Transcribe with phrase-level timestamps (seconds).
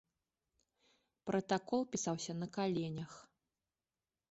[1.31, 3.11] Пратакол пісаўся на каленях.